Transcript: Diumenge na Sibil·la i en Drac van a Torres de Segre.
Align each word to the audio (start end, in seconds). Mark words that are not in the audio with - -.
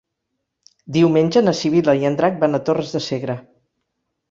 Diumenge 0.95 1.43
na 1.43 1.53
Sibil·la 1.59 1.95
i 2.01 2.09
en 2.11 2.19
Drac 2.23 2.41
van 2.47 2.61
a 2.61 2.63
Torres 2.71 2.97
de 2.99 3.05
Segre. 3.11 3.39